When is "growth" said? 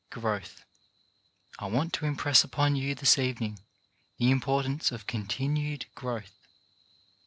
0.09-0.65, 5.93-6.39